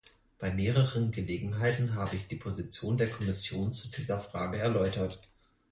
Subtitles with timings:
[0.39, 5.19] Bei mehreren Gelegenheiten habe ich die Position der Kommission zu dieser Frage erläutert.